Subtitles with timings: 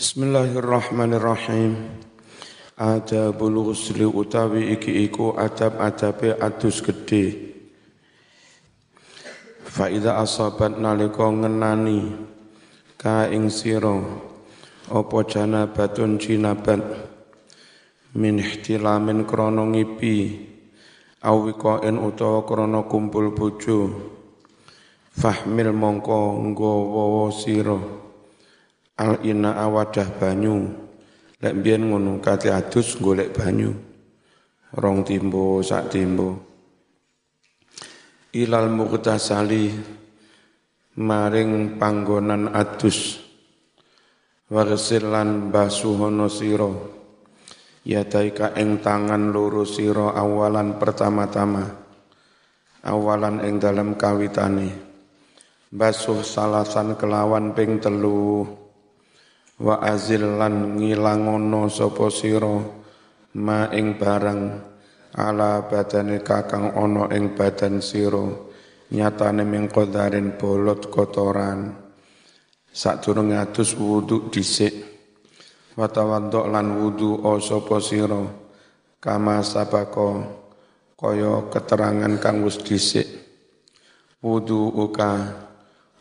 [0.00, 1.76] Bismillahirrahmanirrahim.
[2.80, 7.52] Adabul ghusli utawi iki iku adab-adabe adus gede.
[9.60, 12.16] Fa idza asabat nalika ngenani
[12.96, 14.00] ka ing sira
[14.88, 16.80] apa janabatun jinabat
[18.16, 20.48] min ihtilamin krana ngipi
[21.20, 24.00] awikain utawa krana kumpul bojo
[25.12, 28.08] fahmil mongko nggawa sira
[29.00, 30.68] al ina awadah banyu.
[31.40, 33.72] Lek biyen ngono kate adus golek banyu.
[34.76, 36.36] Rong timbo sak timbo.
[38.36, 39.72] Ilal muqtasali
[41.00, 43.24] maring panggonan adus.
[44.52, 46.68] Warsil lan basuhono sira.
[47.80, 51.64] Yadaika ing tangan loro sira awalan pertama-tama.
[52.84, 54.68] Awalan ing dalam kawitane.
[55.72, 58.44] Basuh salasan kelawan ping telu
[59.60, 62.56] wa azil lan ngilangono sapa sira
[63.36, 64.42] ma ing barang
[65.20, 68.24] ala badane kakang ono ing badan sira
[68.90, 71.76] nyatane ming qadarin bolot kotoran.
[72.70, 74.74] Sadurunge atus wudu dhisik.
[75.74, 78.22] Wa tawadduk lan wudu sapa sira
[79.02, 80.08] kama sabako
[80.98, 83.06] kaya keterangan kang wis dhisik.
[84.22, 85.10] Wudu uka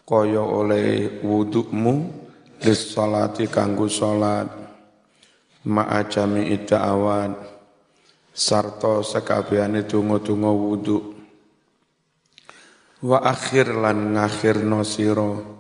[0.06, 2.29] kaya oleh wudukmu
[2.64, 4.48] lis salati kanggo salat.
[5.68, 7.36] Ma'a jami'i da'awat.
[8.32, 10.98] Sarta sekabehane donga-donga wudu.
[13.04, 15.60] Wa akhir lan ngakhirno sira.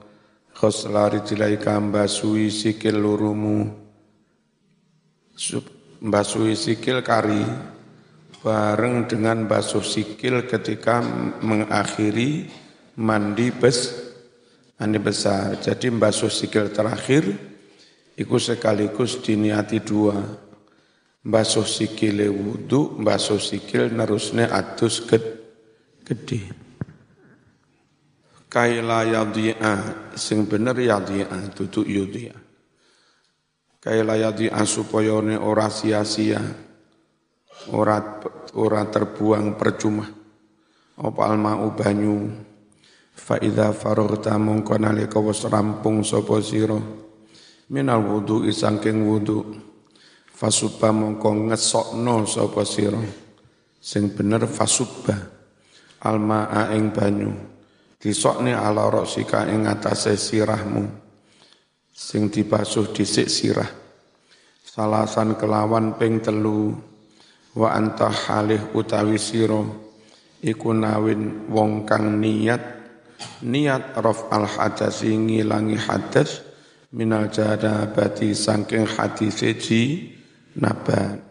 [0.55, 3.67] Khoslari dilai kambasui sikil lurumu.
[6.03, 7.43] Mbasui sikil kari.
[8.39, 11.03] Bareng dengan basuh sikil ketika
[11.43, 12.47] mengakhiri
[12.95, 14.08] mandi bes
[14.79, 15.59] Ani besar.
[15.59, 17.27] Jadi basuh sikil terakhir
[18.15, 20.15] iku sekaligus diniati dua.
[21.19, 26.41] Basuh sikil wudu, basuh sikil nerusne atus gede.
[28.49, 29.73] Kaila yadhi'a,
[30.15, 32.33] sing bener yadhi'a, tutu yudhi'a.
[33.83, 36.41] Kaila yadhi'a supaya ora sia-sia,
[37.75, 37.99] ora
[38.55, 40.07] ora terbuang percuma.
[40.99, 42.15] Apa alma'u banyu,
[43.19, 46.79] fa idza faragta mongko nalika wis rampung sapa sira.
[47.69, 49.43] Minal wudu isangking wudu.
[50.31, 52.97] Fasubba mongko ngesokno sapa sira.
[53.77, 55.13] Sing bener fasubba
[56.07, 57.31] almaa ing banyu.
[57.99, 60.87] Disokne ala roksika ing atase sirahmu.
[61.91, 63.67] Sing dibasuh dhisik sirah.
[64.63, 66.71] Salasan kelawan ping telu.
[67.51, 69.59] Wa anta halih utawi sira.
[70.39, 72.78] Iku nawin wong kang niat
[73.43, 76.43] niat raf al hadasi ngilangi hadas
[76.95, 77.29] minal
[77.93, 80.13] bati sangking hadis ji
[80.57, 81.21] nabat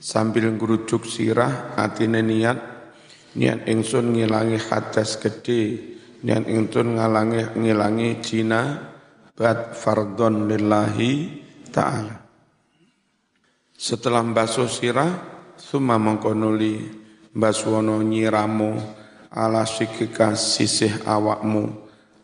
[0.00, 2.58] sambil ngerujuk sirah atine niat
[3.36, 8.90] niat ingsun ngilangi hadas gede niat ingsun ngalangi ngilangi jina
[9.32, 11.12] bat fardon lillahi
[11.72, 12.16] ta'ala.
[13.72, 15.08] Setelah basuh sirah
[15.56, 16.92] summa mengkonuli
[17.32, 18.99] baswono nyiramu
[19.30, 21.70] ala sikika sisih awakmu.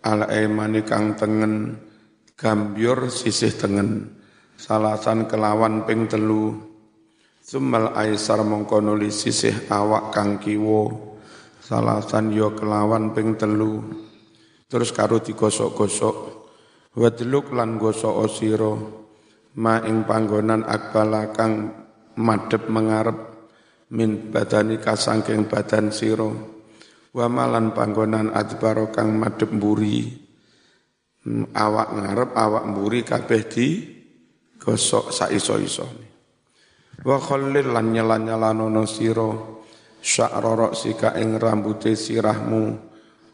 [0.02, 1.78] Ala emani kang tengen.
[2.36, 4.12] Gambyur sisih tengen.
[4.58, 6.54] Salasan kelawan ping telu.
[7.46, 11.14] Sumal aisar mongkonuli sisih awak kang kiwo
[11.62, 13.82] salasan yo kelawan ping telu.
[14.66, 16.16] Terus karo digosok-gosok.
[16.96, 18.74] Wadluk lan gosok osiro
[19.60, 21.70] ma ing panggonan akbala kang
[22.18, 23.18] madep mengarep.
[23.94, 26.55] Min badani kasangking badan siro
[27.16, 30.04] wa malan panggonan adbaro kang madhep mburi.
[31.24, 33.66] Hmm, awak ngarep awak mburi kabeh di
[34.60, 36.06] gosok saiso-isone
[37.02, 39.30] wa khallil lan nyala-nyalanono sira
[40.00, 42.78] sya'ra sika ing rambute sirahmu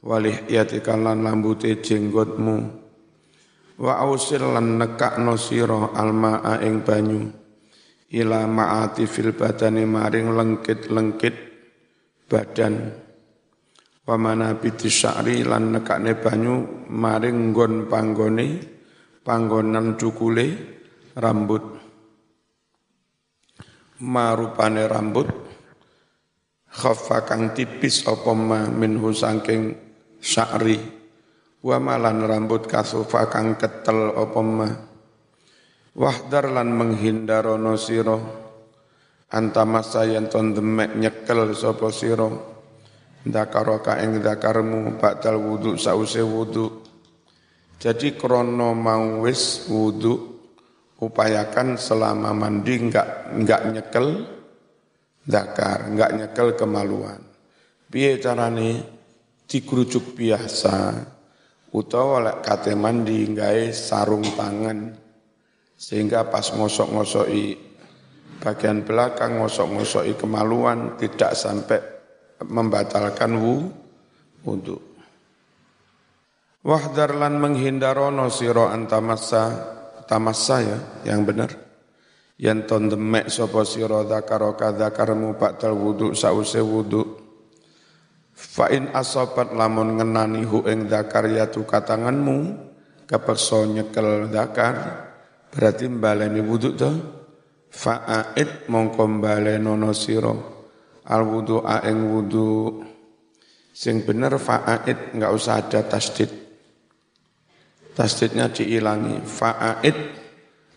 [0.02, 2.80] walih yatika lan rambute jenggotmu.
[3.82, 7.28] Wa ausil lan nekakno sira almaa ing banyu
[8.12, 11.36] ila ma'ati fil badani maring lengkit-lengkit
[12.28, 13.01] badan
[14.02, 18.46] wa manabiti sya'ri lan nekakne banyu maring nggon panggone
[19.22, 20.46] panggonan cukule
[21.14, 21.62] rambut.
[24.02, 25.30] Marupane rambut
[26.66, 29.78] khaffa kang tipis apa ma minhu saking
[30.18, 30.78] sya'ri.
[31.62, 34.66] Wa malan rambut kasufa kang ketel apa ma.
[35.94, 38.18] Wahdar lan menghindarono sira.
[39.30, 42.51] Antamasa yen ton demek nyekel sapa sira
[43.22, 46.82] Dakaraka ing dakarmu bakal wudu sause wudu.
[47.78, 50.14] Jadi krono mau wis wudu
[50.98, 54.06] upayakan selama mandi enggak enggak nyekel
[55.26, 57.22] zakar, enggak nyekel kemaluan.
[57.90, 58.82] Piye carane
[59.46, 60.94] dikerucuk biasa
[61.76, 64.78] utawa lek kate mandi gawe sarung tangan
[65.76, 67.58] sehingga pas ngosok-ngosoki
[68.38, 71.91] bagian belakang ngosok-ngosoki kemaluan tidak sampai
[72.46, 73.70] membatalkan wu
[74.42, 74.78] wudhu.
[76.62, 79.50] Wahdar lan menghindarono siro antamasa
[80.06, 80.78] tamasa ya
[81.10, 81.50] yang benar.
[82.38, 87.18] Yang ton demek sopo siro dakaro kadakarmu baktal wudhu sause wudhu.
[88.32, 92.70] Fa'in asobat lamun ngenani hu ing dakar yatu katanganmu
[93.06, 95.04] kepekso nyekel dakar
[95.52, 96.90] berarti mbaleni wudhu to
[97.68, 100.61] fa'aid mongko balenono siro
[101.08, 102.78] al wudhu ing wudhu
[103.72, 106.30] sing bener fa'aid enggak usah ada tasdid.
[107.92, 109.20] Tasdidnya diilangi.
[109.24, 109.96] Fa'aid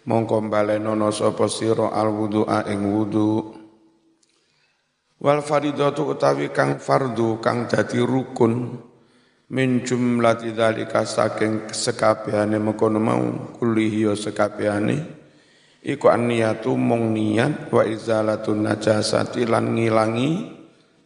[0.07, 3.31] mongko balenono sapa sira al wudu'a ing wudu.
[5.21, 8.53] Wal faridatu utawi kang fardu kang dadi rukun.
[9.45, 15.24] Min jumlati dzalika saking sekabehane mengkono mau kulihi sekabehane
[15.85, 20.49] iku anniyatu mung niat wa izalatun najasati lan ngilangi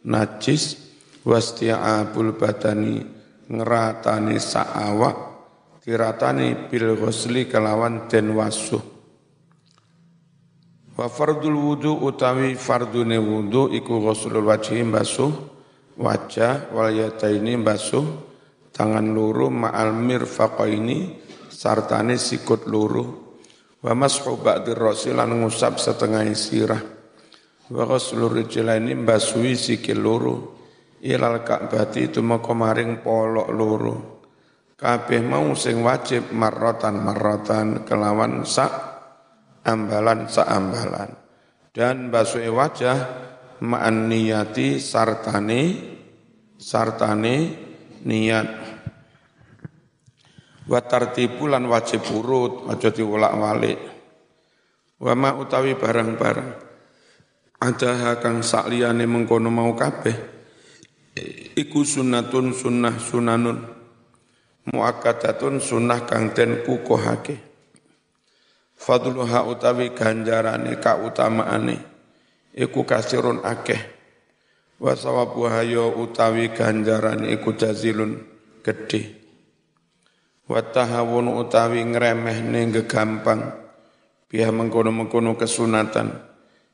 [0.08, 0.80] najis
[1.20, 3.04] wasti'abul badani
[3.52, 5.16] ngeratani sa'awak
[5.84, 8.80] tiratani bil ghusli kelawan den wasuh.
[10.96, 15.32] Wa fardul wudu utawi fardune wudu iku ghuslul wajhi basuh
[15.96, 18.04] wajah wal yataini basuh
[18.72, 23.29] tangan luru ma'al mirfaqaini sartane sikut luru
[23.80, 26.82] wa mashu ba'dir rasi lan ngusap setengah sirah.
[27.70, 30.36] Wa ghuslur rijlaini basuhi sikil luru
[31.00, 33.96] ilal ka'bati itu maring polok luru
[34.80, 38.72] kabeh mau sing wajib marrotan marrotan kelawan sak
[39.68, 41.10] ambalan sak ambalan.
[41.70, 42.98] Dan basuh wajah
[43.62, 45.62] ma'an niyati sartane
[46.58, 47.36] sartane
[48.02, 48.69] niat
[50.68, 53.78] wa tartibu lan wajib urut aja diwolak-walik.
[55.00, 56.50] Wa ma utawi barang-barang.
[57.60, 60.16] Ada kang sakliyane mengkono mau kabeh
[61.56, 63.58] iku sunnatun sunnah sunanun.
[64.70, 67.36] Muakkadatun sunnah kang den kukuhake.
[68.80, 71.76] Fadluha utawi ganjarane kautamaane
[72.56, 73.80] iku kasirun akeh.
[74.80, 78.24] Wa sawabuha ya utawi ganjarane iku jazilun
[78.64, 79.19] gedhe
[80.50, 83.54] wa tahawun utawi ngremehne gegampang
[84.26, 86.10] biha mengkono-mengkono kesunatan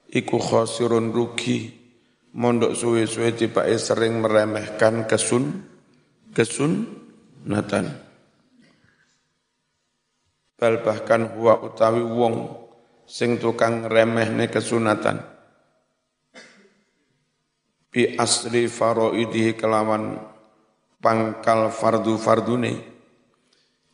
[0.08, 1.76] iku khosirun rugi
[2.32, 5.60] mondok suwe-suwe tibake sering meremehkan kesun
[6.32, 7.04] kesun
[7.46, 7.86] Nathan.
[10.56, 12.48] Bal bahkan huwa utawi wong
[13.06, 15.20] sing tukang remehne kesunatan.
[17.92, 20.18] Bi asri faroidihi kelawan
[20.98, 22.95] pangkal fardu fardune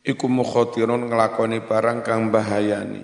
[0.03, 3.03] iku mukhatirun nglakoni barang kang bahayani.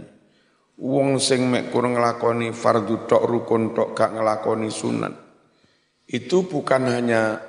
[0.80, 5.14] Wong sing mek kurang nglakoni fardu tok rukun tok gak nglakoni sunat.
[6.08, 7.40] Itu bukan hanya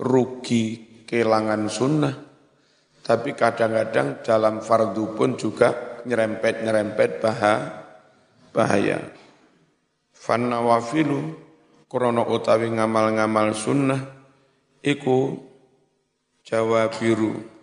[0.00, 2.14] rugi kehilangan sunnah,
[3.00, 7.24] tapi kadang-kadang dalam fardu pun juga nyerempet-nyerempet
[8.52, 9.00] bahaya.
[10.12, 11.20] Fan nawafilu
[11.88, 14.00] krono utawi ngamal-ngamal sunnah
[14.84, 15.40] iku
[16.44, 17.57] jawa biru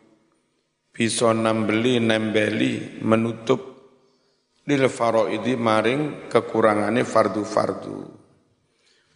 [0.96, 3.76] bisa nambeli nembeli menutup
[4.64, 7.98] lil faraidi maring kekurangane fardu-fardu.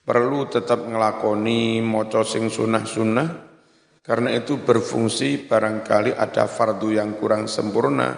[0.03, 3.29] Perlu tetap ngelakoni moco sing sunah-sunah
[4.03, 8.17] karena itu berfungsi barangkali ada fardu yang kurang sempurna,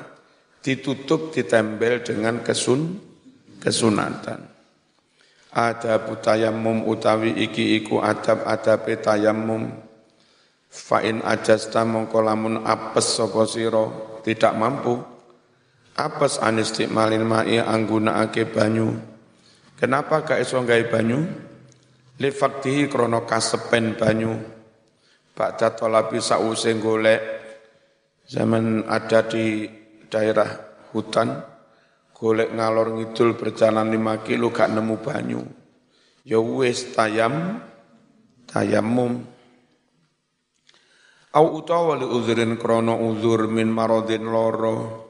[0.64, 2.96] ditutup, ditempel dengan kesun,
[3.60, 4.40] kesunatan.
[5.52, 9.91] Ada butayamum utawi iki iku adab adab tayamum.
[10.72, 13.92] Fa'in ajasta mongko lamun apes sapa sira
[14.24, 14.96] tidak mampu.
[16.00, 18.96] Apes anistikmalil ma'i anggunakake banyu.
[19.76, 21.20] Kenapa gak iso gawe banyu?
[22.22, 24.62] Lifaktihi krono kasepen banyu
[25.32, 27.22] Ba'da tolabi sa'use golek
[28.28, 29.64] zaman ada di
[30.12, 30.48] daerah
[30.92, 31.32] hutan
[32.12, 35.42] golek ngalor ngidul berjalan lima kilo gak nemu banyu
[36.28, 37.64] ya wis tayam
[38.44, 39.24] tayamum
[41.32, 45.08] au utawa li uzrin krana uzur min maradin loro.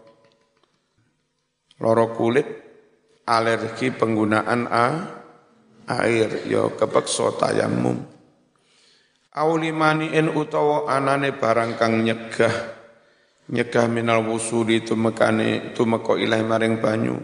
[1.82, 2.46] Loro kulit
[3.26, 4.86] alergi penggunaan a
[5.90, 7.98] air ya kepeksa tayamum.
[9.32, 12.54] Aulimani en utawa anane barang kang nyegah.
[13.52, 17.18] Nyegah minal wusuli tumekane tumeka ilahi maring banyu.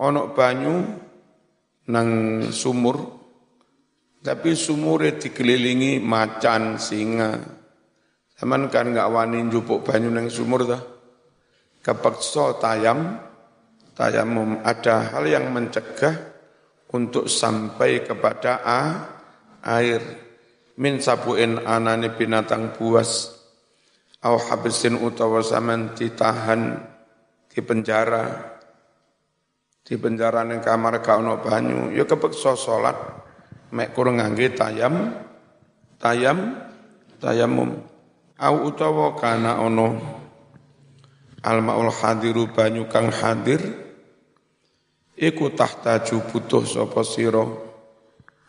[0.00, 0.74] Ana banyu
[1.92, 2.08] nang
[2.48, 2.96] sumur
[4.24, 7.63] tapi sumure dikelilingi macan singa
[8.34, 10.82] Zaman kan nggak wani njupuk banyu nang sumur dah
[11.84, 13.20] kepeksa tayam.
[13.94, 16.18] Tayamum ada hal yang mencegah
[16.90, 18.80] untuk sampai kepada a,
[19.78, 20.02] air.
[20.82, 23.30] Min sabuin anani binatang buas.
[24.26, 26.74] Au habisin utawa saman ditahan
[27.46, 28.50] di penjara.
[29.86, 31.94] Di penjara ning kamar gak ono banyu.
[31.94, 32.98] Ya kepeksa salat
[33.70, 35.14] mek kurang ngangge tayam.
[36.02, 36.66] Tayam.
[37.22, 37.93] Tayamum
[38.38, 39.98] au utawa kana ono
[41.42, 43.60] almaul hadiru banyu kang hadir
[45.14, 47.46] iku tahtaju butuh sapa sira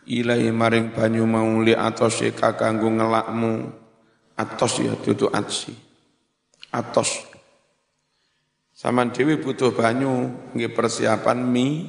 [0.06, 3.84] ilahi maring banyu mau li atos kanggo ngelakmu
[4.36, 5.72] Atos ya duduk atsi.
[6.68, 7.24] Atos.
[8.76, 11.88] Saman dewi butuh banyu, nggih persiapan mie,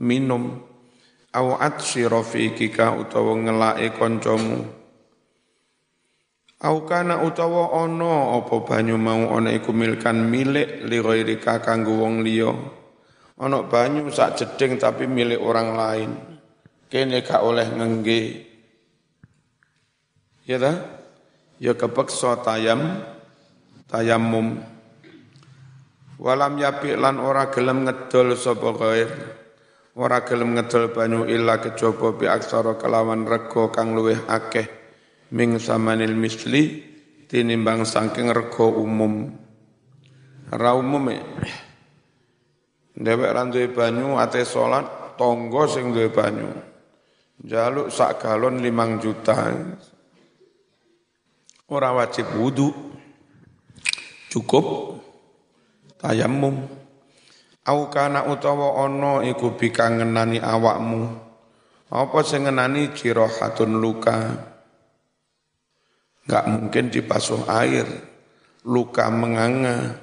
[0.00, 0.64] minum.
[1.36, 4.64] Aw atsi rafiqika utawa ngelake kancamu.
[6.64, 12.24] Au kana utawa ana apa banyu mau ana iku milkan milik li ghairika kanggo wong
[12.24, 12.56] liya.
[13.36, 16.10] Ana banyu sak jeding tapi milik orang lain.
[16.88, 18.22] Kene gak oleh ngengge.
[20.48, 20.72] Ya ta?
[21.62, 23.00] ya kepeksa tayam
[23.86, 24.58] tayamum
[26.18, 29.10] walam yapi lan ora gelem ngedol sapa ghair
[29.94, 34.83] ora gelem ngedol banyu illa kejaba bi aksara kelawan rego kang luweh akeh
[35.34, 36.86] ming samanil misli
[37.26, 39.34] tinimbang saking rego umum
[40.54, 41.10] ra umum
[42.94, 46.46] Dewek lan duwe banyu ate salat tonggo sing duwe banyu.
[47.42, 49.50] Jaluk sak galon limang juta.
[51.66, 52.70] Ora wajib wudhu,
[54.30, 54.94] cukup
[55.98, 56.54] tayamum.
[57.66, 61.18] Au kana utawa ana iku bikangenani awakmu.
[61.90, 64.53] Apa sing ngenani jirohatun luka?
[66.24, 67.84] Enggak mungkin dipasuh air,
[68.64, 70.00] luka menganga.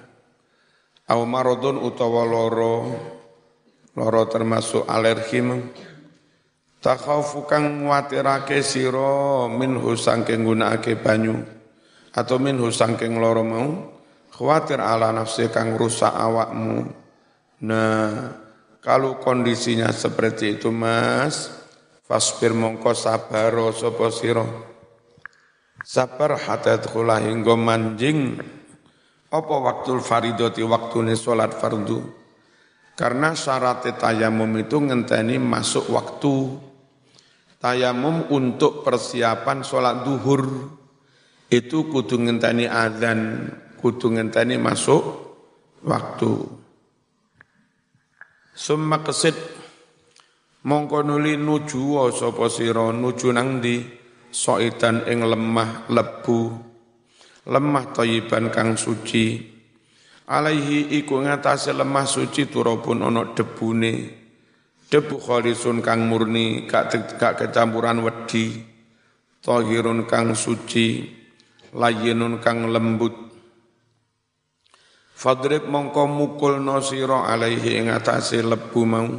[1.10, 2.94] Au marodun utawa loro,
[3.98, 5.42] loro termasuk alergi
[6.82, 11.42] takhaufu kang nguatirake sira minhu sangking gunakake banyu
[12.14, 13.70] atau minhu sangking loro mau.
[14.32, 16.88] Khawatir ala nafsi kang rusak awakmu.
[17.68, 18.34] Nah
[18.82, 21.52] kalau kondisinya seperti itu mas
[22.08, 24.46] fasbir mongko sabar sapa sira
[25.86, 28.38] sabar hatta kula hingga manjing.
[29.32, 32.04] Apa waktu faridoti waktune salat fardu?
[33.00, 36.36] Karena syarat tayamum itu ngenteni masuk waktu.
[37.62, 40.44] Tayamum untuk persiapan sholat duhur.
[41.52, 45.04] Itu kudu ngenteni adzan, kudu ngenteni masuk
[45.86, 46.32] waktu.
[48.52, 49.36] Summa kesit
[50.68, 53.64] mongko nuli nuju sapa sira nuju nang
[54.32, 56.72] soitan ing lemah lebu
[57.48, 59.50] lemah thayyiban kang suci.
[60.32, 64.20] Alaihi iku ngatasi lemah suci turabun ana debune.
[64.92, 68.60] Debu khalisun kang murni gak gak kecampuran wedi.
[69.42, 71.08] Tahirun kang suci
[71.74, 73.16] layinun kang lembut.
[75.18, 79.10] Fadrib mongko mukul sira alaihi ing atase lebu mau.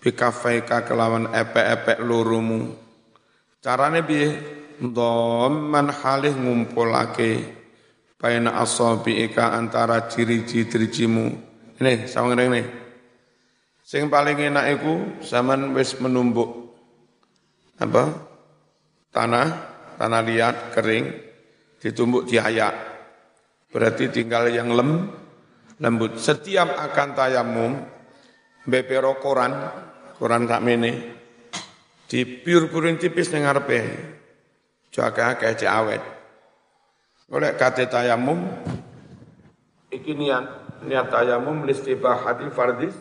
[0.00, 2.72] Bikafaika kelawan epek-epek lurumu
[3.60, 4.28] carane piye
[4.80, 7.44] dhamman halih ngumpulake
[8.16, 11.26] baina asabiika antara ciri-cirimu
[11.80, 12.80] ini sawang ini
[13.90, 16.78] Sing paling enak iku zaman wis menumbuk
[17.82, 18.06] apa?
[19.10, 19.48] Tanah,
[19.98, 21.10] tanah liat kering
[21.82, 22.70] ditumbuk diayak.
[23.74, 25.10] Berarti tinggal yang lem,
[25.82, 26.22] lembut.
[26.22, 27.72] Setiap akan tayamum
[28.62, 29.58] bepero koran,
[30.14, 31.19] koran mene
[32.10, 33.86] dipiur-piurin tipis ning ngarepe.
[34.90, 36.02] Jaga kayak awet.
[37.30, 38.42] Oleh kate tayamum
[39.94, 40.42] iki niat
[40.82, 42.98] niat tayamum listibahati fardis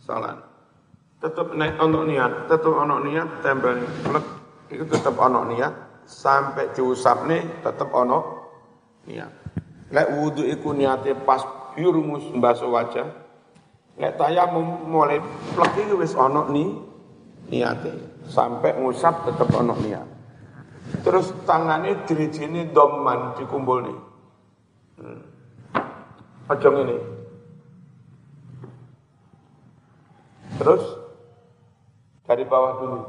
[0.00, 0.40] salat.
[1.20, 4.24] Tetap naik ono niat, tetap ono niat, tempel plek,
[4.72, 8.48] itu tetap ono niat, sampai diusap nih tetap ono
[9.04, 9.28] niat.
[9.92, 11.44] Lek wudhu iku niatnya pas
[11.76, 13.04] birumus mbasuh wajah,
[14.00, 15.20] lek tayamum mulai
[15.52, 16.89] plek itu wis ono nih
[17.48, 17.94] niatnya,
[18.28, 20.08] sampai ngusap tetap ono niat.
[21.00, 23.98] Terus tangannya dirijini doman dikumpul nih.
[25.00, 25.22] Hmm.
[26.50, 26.98] Ini,
[30.58, 30.82] Terus
[32.26, 33.00] dari bawah dulu.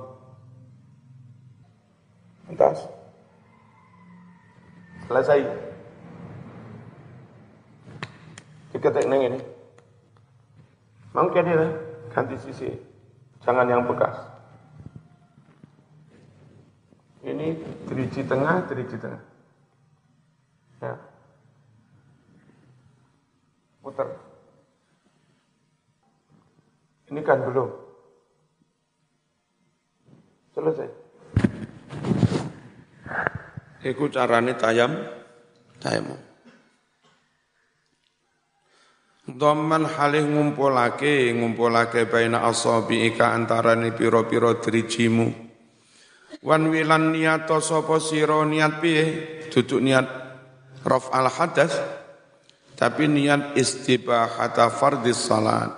[2.53, 2.85] Atas.
[5.09, 5.41] Selesai.
[8.71, 9.39] Diketik neng ini.
[11.11, 11.67] Mungkin ini
[12.13, 12.90] ganti sisi.
[13.41, 14.15] Jangan yang bekas.
[17.21, 17.57] Ini
[17.89, 19.21] diriji tengah, diriji tengah.
[20.81, 20.93] Ya.
[23.81, 24.09] Putar.
[27.09, 27.69] Ini kan belum.
[30.57, 30.89] Selesai.
[33.81, 34.93] Iku carane tayam,
[35.81, 36.30] tayamum.
[39.37, 45.31] Dhamman halih ngumpulake ngumpulake baina asabi ika antarane pira-pira drijimu.
[46.41, 49.05] Wan wilan niat sapa sira niat piye?
[49.51, 50.07] Duduk niat
[50.81, 51.75] raf al hadas
[52.73, 55.69] tapi niat istibahata fardis salat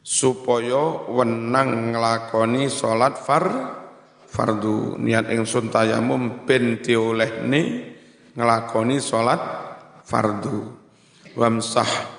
[0.00, 3.44] supaya wenang nglakoni salat far
[4.26, 7.92] fardu niat ingsun tayamum ben diolehne
[8.32, 9.40] nglakoni salat
[10.00, 10.72] fardu
[11.36, 12.11] wamsah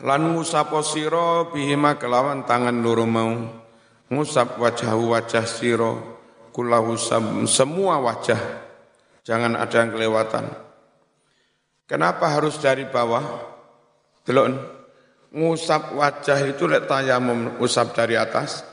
[0.00, 3.32] lan ngusap sira bihima kelawan tangan loro mau.
[4.10, 5.92] Ngusap wajah wajah sira
[6.50, 6.98] kulahu
[7.46, 8.40] semua wajah.
[9.22, 10.44] Jangan ada yang kelewatan.
[11.86, 13.22] Kenapa harus dari bawah?
[14.26, 14.46] Delok.
[15.30, 18.66] Ngusap wajah itu lek tayamum usap dari atas.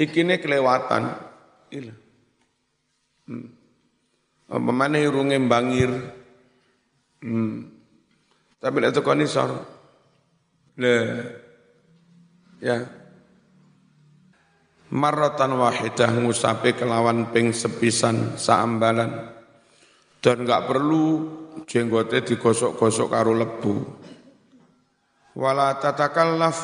[0.00, 1.20] Ikine kelewatan.
[1.68, 2.08] Ila
[3.28, 3.48] hmm.
[4.48, 5.92] apa mana irunge bangir
[7.20, 7.77] hmm.
[8.58, 9.50] Tapi lek teko nisor
[10.82, 10.94] le
[12.58, 12.78] ya.
[14.88, 19.36] Marratan wahidah ngusape kelawan ping sepisan saambalan.
[20.18, 21.04] Dan enggak perlu
[21.68, 23.74] jenggote digosok-gosok karo lebu.
[25.38, 26.58] Wala tatakallaf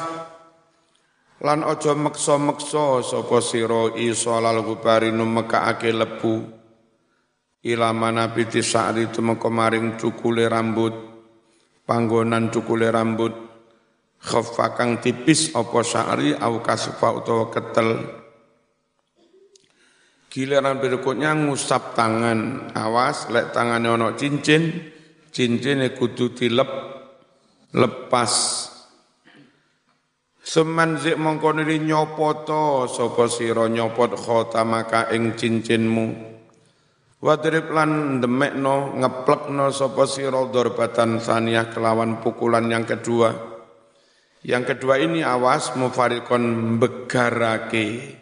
[1.46, 6.42] lan ojo meksa-meksa sapa sira iso lal gubari numekake lebu.
[7.64, 11.13] Ila manabiti sa'ri tumeka maring cukule rambut
[11.84, 13.32] panggonan cukule rambut
[14.24, 17.88] khaffa kang tipis apa sya'ri au kasfa utawa ketel.
[20.32, 24.90] Giliran berikutnya ngusap tangan awas lek tangannya ono cincin
[25.30, 26.70] cincin kudu dilep
[27.70, 28.32] lepas.
[30.44, 36.33] Seman zik mongko nyopoto sapa sira nyopot khotamaka ing cincinmu
[37.24, 43.32] Wadrib lan demekno ngeplekno sapa sira darbatan saniyah kelawan pukulan yang kedua.
[44.44, 48.20] Yang kedua ini awas mufarikon begarake.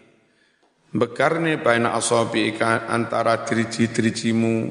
[0.94, 4.70] Begarne baina asabi antara driji-drijimu.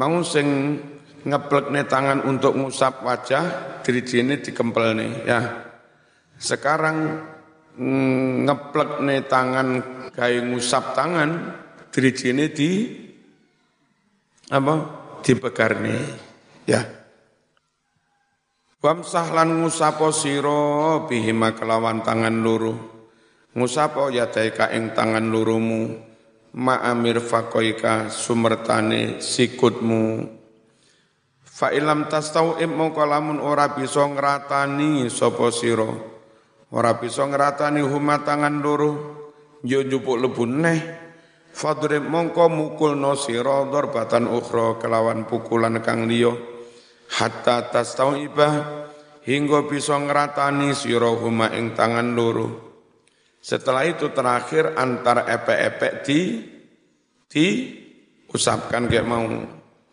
[0.00, 0.80] Mau sing
[1.20, 3.44] ngeplekne tangan untuk ngusap wajah,
[3.84, 5.40] drijine dikempelne ya.
[6.40, 7.20] Sekarang
[7.76, 9.68] mm, ngeplekne tangan
[10.08, 11.30] gawe ngusap tangan,
[11.92, 12.70] drijine di
[14.50, 14.74] apa
[15.22, 15.96] dipegarne
[16.66, 17.00] ya
[18.80, 22.72] Wamsah lan ngusapo sira bihima kelawan tangan loro.
[23.52, 26.00] Ngusapo ya daika ing tangan lurumu
[26.56, 30.32] ma'amir fakoika sumertane sikutmu.
[31.44, 35.92] Fa ilam tastau mongko lamun ora bisa ngratani sapa sira.
[36.72, 38.92] Ora bisa ngratani huma tangan loro
[39.60, 40.80] yo njupuk lebu neh
[41.50, 46.30] Fadrib mongko mukul no sira darbatan ukhra kelawan pukulan kang liya
[47.18, 47.66] hatta
[48.16, 48.54] ibah
[49.26, 52.70] hingga bisa ngratani sira huma ing tangan loro.
[53.40, 56.20] Setelah itu terakhir antara epek-epek di
[57.30, 57.46] di
[58.28, 59.24] usapkan kayak mau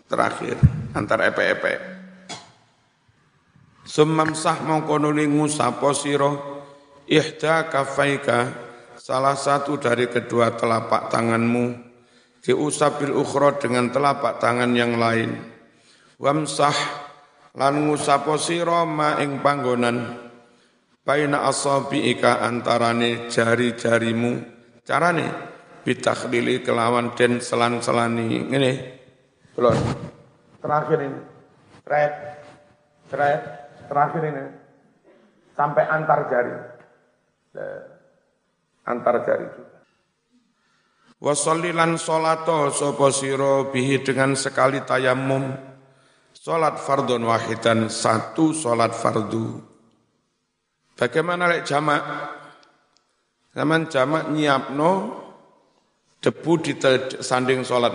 [0.06, 0.60] terakhir
[0.94, 1.80] antara epek-epek.
[3.88, 6.28] Sumam sah mongko nuli ngusapo sira
[7.08, 8.67] ihda kafaika
[9.08, 11.80] salah satu dari kedua telapak tanganmu
[12.44, 15.32] diusabil ukhra dengan telapak tangan yang lain.
[16.20, 16.76] Wamsah
[17.56, 20.28] lan ngusapo sira ma ing panggonan.
[21.08, 24.44] Baina asabiika antarane jari-jarimu.
[24.84, 25.28] Carane?
[25.88, 28.52] Bitakhlili kelawan den selan-selani.
[28.52, 28.72] Ngene.
[29.56, 29.72] Belum
[30.60, 31.20] terakhir ini.
[31.88, 32.12] Terakhir
[33.08, 33.42] terakhir
[33.88, 34.44] terakhir ini.
[35.56, 36.56] Sampai antar jari
[38.88, 39.78] antar jari juga.
[41.18, 45.50] Wasollilan solato sopo siro bihi dengan sekali tayamum.
[46.38, 49.60] Solat fardun wahidan, satu solat fardu.
[50.96, 52.02] Bagaimana lek jamak?
[53.52, 54.92] Zaman jamak nyiapno
[56.24, 56.74] debu di
[57.20, 57.92] sanding solat.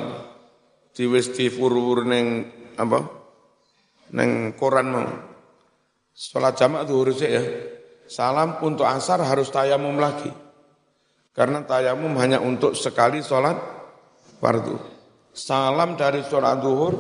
[0.93, 2.45] Di wis furur neng
[2.77, 3.01] apa?
[4.13, 5.07] Neng koran mau.
[6.13, 7.43] Solat jamak itu urusnya ya.
[8.11, 10.29] Salam untuk asar harus tayamum lagi.
[11.33, 13.57] Karena tayamum hanya untuk sekali sholat
[14.37, 14.77] fardu.
[15.33, 16.93] Salam dari sholat duhur,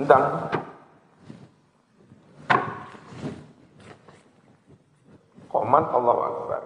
[0.00, 0.48] entang,
[5.52, 6.62] komat Allah Akbar.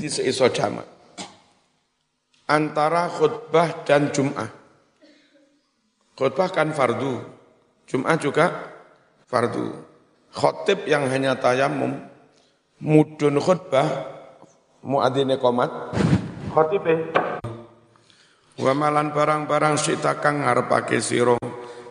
[0.00, 0.88] Di seiso jamak.
[2.48, 4.48] Antara khutbah dan Jum'ah.
[6.16, 7.20] Khutbah kan fardu.
[7.84, 8.72] Jum'ah juga
[9.28, 9.76] fardu.
[10.32, 12.00] Khotib yang hanya tayamum,
[12.80, 14.08] mudun khutbah,
[14.84, 15.72] muadine komat
[16.54, 17.10] khotibe.
[18.54, 21.34] Wa malan barang-barang sita kang ngarepake sira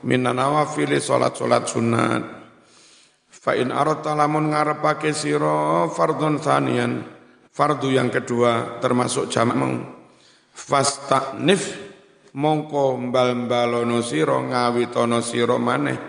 [0.07, 2.23] minanawafili salat-salat sunat.
[3.27, 7.03] Fa in aradta lamun ngarepake sira fardhun thaniyan,
[7.51, 9.83] fardu yang kedua termasuk jamak
[10.55, 11.75] fastanif
[12.31, 15.99] mongko mbal-mbalono sira ngawitono sira maneh.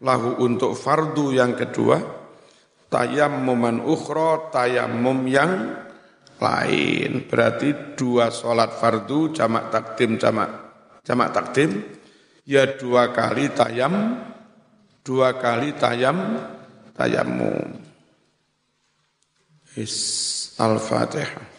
[0.00, 2.00] Lahu untuk fardu yang kedua
[2.88, 5.76] tayammuman ukhra tayammum yang
[6.40, 10.50] lain berarti dua sholat fardu jamak takdim jamak
[11.04, 11.84] jamak takdim
[12.48, 14.24] ya dua kali tayam
[15.04, 16.40] dua kali tayam
[17.00, 17.80] tayamum.
[19.78, 19.96] Is
[20.58, 21.49] Al-Fatihah.